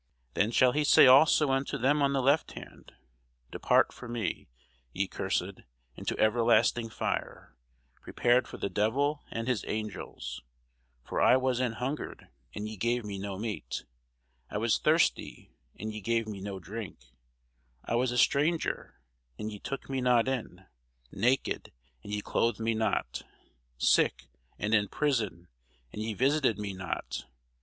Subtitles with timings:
[0.33, 2.93] Then shall he say also unto them on the left hand,
[3.51, 4.47] Depart from me,
[4.93, 5.61] ye cursed,
[5.95, 7.55] into everlasting fire,
[8.01, 10.41] prepared for the devil and his angels:
[11.03, 13.85] for I was an hungred, and ye gave me no meat:
[14.49, 16.97] I was thirsty, and ye gave me no drink:
[17.85, 18.99] I was a stranger,
[19.37, 20.65] and ye took me not in:
[21.11, 21.71] naked,
[22.01, 23.21] and ye clothed me not:
[23.77, 25.47] sick, and in prison,
[25.93, 27.27] and ye visited me not.